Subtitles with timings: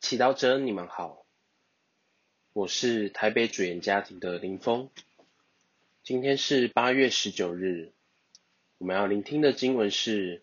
[0.00, 1.26] 祈祷者，你们好，
[2.52, 4.88] 我是台北主演家庭的林峰。
[6.02, 7.90] 今天是八月十九日，
[8.78, 10.42] 我们要聆听的经文是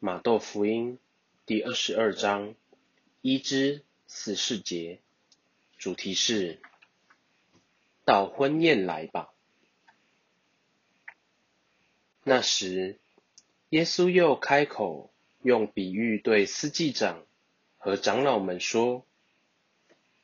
[0.00, 0.98] 马窦福音
[1.46, 2.54] 第二十二章
[3.22, 4.98] 一至四四节，
[5.78, 6.58] 主题是
[8.04, 9.32] 到婚宴来吧。
[12.24, 12.98] 那时，
[13.70, 15.10] 耶稣又开口
[15.42, 17.24] 用比喻对司祭长。
[17.80, 19.06] 和长老们说：“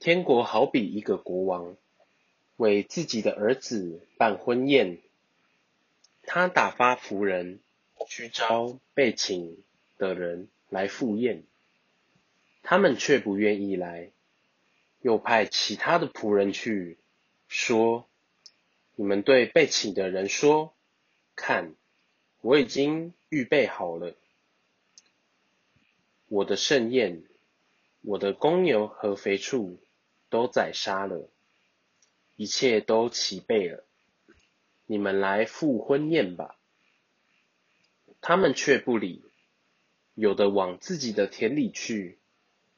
[0.01, 1.77] 天国好比一个国王，
[2.57, 4.99] 为自己的儿子办婚宴。
[6.25, 7.61] 他打发仆人
[8.09, 9.63] 去招被请
[9.99, 11.45] 的人来赴宴，
[12.65, 14.11] 他们却不愿意来。
[15.01, 16.99] 又派其他的仆人去，
[17.47, 18.09] 说：
[18.97, 20.75] 你们对被请的人说，
[21.37, 21.75] 看，
[22.41, 24.15] 我已经预备好了
[26.27, 27.23] 我的盛宴。”
[28.07, 29.81] 我的公牛和肥畜
[30.29, 31.31] 都宰杀了，
[32.37, 33.87] 一切都齐备了，
[34.85, 36.59] 你们来赴婚宴吧。
[38.21, 39.25] 他们却不理，
[40.15, 42.19] 有的往自己的田里去，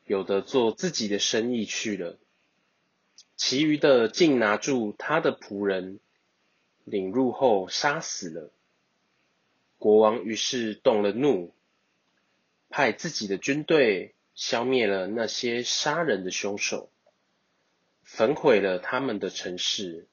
[0.05, 2.19] 有的做自己的生意去了，
[3.37, 5.99] 其余的竟拿住他的仆人，
[6.85, 8.53] 领入后杀死了。
[9.79, 11.53] 国王于是动了怒，
[12.69, 14.13] 派自己的军队。
[14.37, 16.91] 消灭了那些杀人的凶手，
[18.03, 20.07] 焚毁了他们的城市，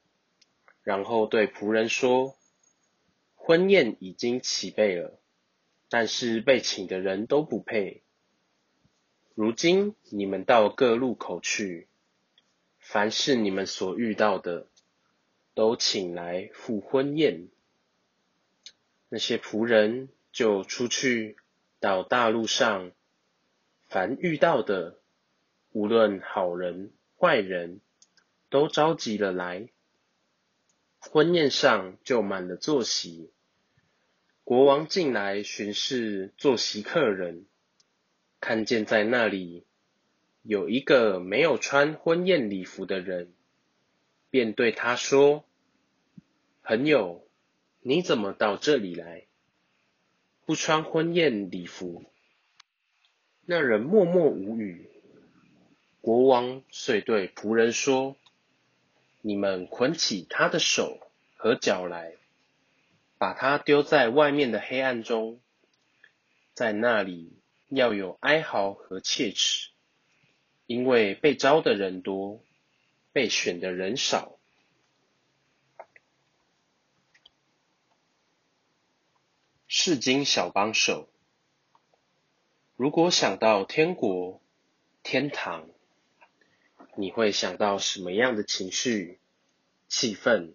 [0.82, 2.34] 然后对仆人说
[3.36, 5.20] ：“婚宴已经齐备了，
[5.90, 8.02] 但是被请的人都不配。
[9.34, 11.86] 如今你们到各路口去，
[12.78, 14.68] 凡是你们所遇到的，
[15.52, 17.48] 都请来赴婚宴。”
[19.10, 21.36] 那些仆人就出去
[21.78, 22.92] 到大路上。
[23.94, 24.98] 凡遇到的，
[25.70, 27.80] 无论好人坏人，
[28.50, 29.68] 都召集了来。
[30.98, 33.30] 婚宴上就满了坐席。
[34.42, 37.46] 国王进来巡视坐席客人，
[38.40, 39.64] 看见在那里
[40.42, 43.32] 有一个没有穿婚宴礼服的人，
[44.28, 45.44] 便对他说
[46.64, 47.28] ：“朋友，
[47.78, 49.28] 你怎么到这里来？
[50.44, 52.02] 不穿婚宴礼服？”
[53.46, 54.88] 那人默默无语。
[56.00, 58.16] 国王遂对仆人说
[59.20, 60.98] ：“你们捆起他的手
[61.36, 62.14] 和脚来，
[63.18, 65.40] 把他丢在外面的黑暗中，
[66.54, 67.38] 在那里
[67.68, 69.70] 要有哀嚎和切齿，
[70.66, 72.42] 因为被招的人多，
[73.12, 74.38] 被选的人少。”
[79.68, 81.10] 世经小帮手。
[82.76, 84.42] 如果想到天国、
[85.04, 85.68] 天堂，
[86.96, 89.20] 你会想到什么样的情绪、
[89.86, 90.54] 气氛？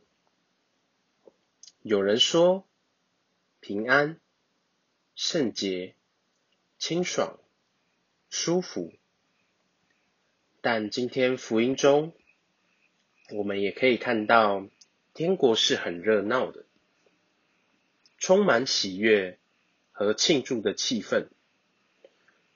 [1.82, 2.68] 有人说
[3.62, 4.20] 平安、
[5.16, 5.96] 圣洁、
[6.78, 7.40] 清爽、
[8.30, 8.92] 舒服，
[10.60, 12.12] 但今天福音中，
[13.32, 14.68] 我们也可以看到
[15.14, 16.66] 天国是很热闹的，
[18.18, 19.40] 充满喜悦
[19.94, 21.30] 和庆祝的气氛。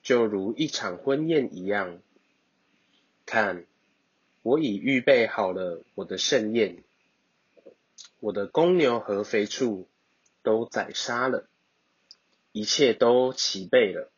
[0.04, 1.98] 就如一场婚宴一样，
[3.24, 3.64] 看，
[4.42, 6.84] 我已预备好了我的盛宴，
[8.20, 9.88] 我的公牛和肥畜
[10.42, 11.48] 都宰杀了，
[12.52, 14.12] 一切都齐备了，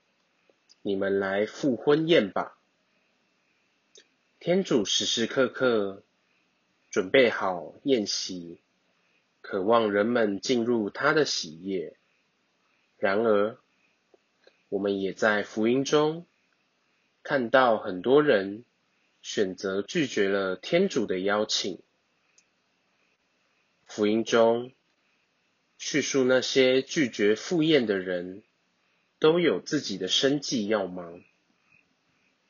[0.83, 2.59] 你们来赴婚宴吧。
[4.41, 6.03] 天主时时刻刻
[6.91, 8.59] 准备好宴席，
[9.41, 11.97] 渴望人们进入他的喜悦。
[12.99, 13.57] 然而，
[14.69, 16.27] 我们也在福音中
[17.23, 18.65] 看到很多人
[19.23, 21.81] 选择拒绝了天主的邀请。
[23.85, 24.73] 福音中
[25.79, 28.43] 叙述那些拒绝赴宴的人
[29.21, 31.23] 都有自己的生计要忙，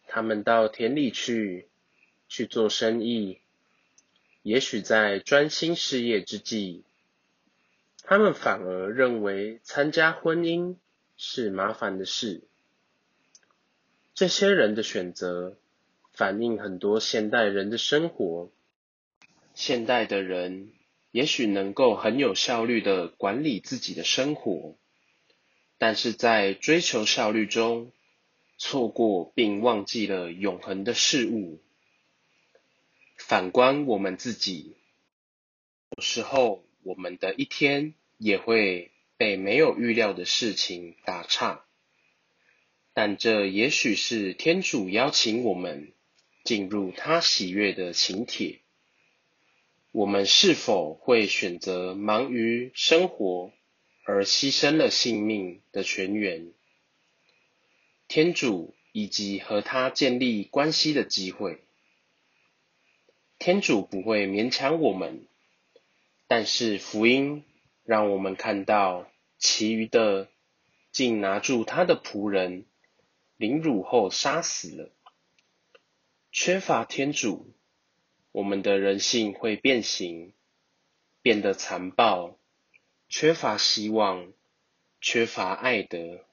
[0.07, 1.69] 他们到田里去
[2.29, 3.41] 去做生意，
[4.43, 6.85] 也许在专心事业之际，
[8.03, 10.77] 他们反而认为参加婚姻。
[11.17, 12.43] 是麻烦的事。
[14.15, 15.57] 这些人的选择
[16.13, 18.51] 反映很多现代人的生活。
[19.55, 20.73] 现代的人
[21.11, 24.77] 也许能够很有效率的管理自己的生活，
[25.79, 27.93] 但是在追求效率中，
[28.59, 31.63] 错过并忘记了永恒的事物。
[33.17, 34.77] 反观我们自己，
[35.97, 38.93] 有时候我们的一天也会。
[39.17, 41.65] 被没有预料的事情打岔，
[42.93, 45.93] 但这也许是天主邀请我们
[46.45, 48.61] 进入他喜悦的请帖。
[49.93, 53.53] 我们是否会选择忙于生活
[54.05, 56.53] 而牺牲了性命的泉源、
[58.07, 61.63] 天主以及和他建立关系的机会？
[63.39, 65.27] 天主不会勉强我们，
[66.27, 67.43] 但是福音
[67.87, 70.29] 让我们看到，其余的
[70.91, 72.67] 竟拿住他的仆人，
[73.37, 74.91] 凌辱后杀死了。
[76.31, 77.55] 缺乏天主。
[78.33, 80.35] 我们的人性会变形，
[81.23, 82.39] 变得残暴，
[83.09, 84.31] 缺乏希望，
[85.01, 86.27] 缺乏爱德。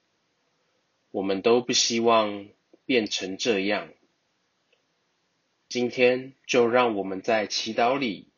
[1.12, 2.50] 我们都不希望
[2.86, 3.94] 变成这样。
[5.70, 8.33] 今天就让我们在祈祷里，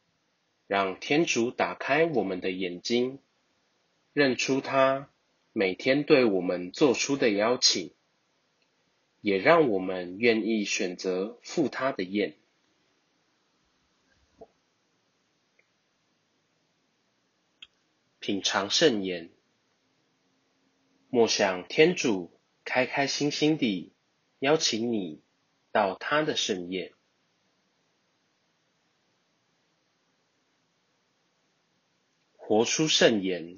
[0.67, 3.19] 让天主打开我们的眼睛，
[4.13, 5.09] 认出他
[5.53, 7.93] 每天对我们做出的邀请，
[9.21, 12.35] 也让我们愿意选择赴他的宴。
[18.19, 19.29] 品尝圣言，
[21.09, 22.31] 莫想天主
[22.63, 23.93] 开开心心地
[24.39, 25.21] 邀请你
[25.71, 26.94] 到他的盛宴，
[32.47, 33.57] 活出圣言。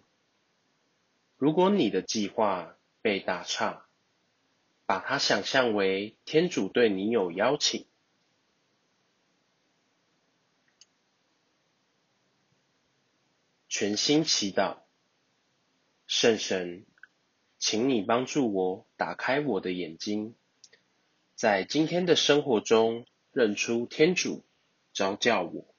[1.36, 3.86] 如果你的计划被打岔，
[4.86, 7.86] 把它想象为天主对你有邀请。
[13.68, 14.78] 全心祈祷，
[16.07, 16.86] 圣神，
[17.60, 20.33] 请你帮助我打开我的眼睛，
[21.36, 24.45] 在今天的生活中认出天主，
[24.94, 25.77] 召叫我。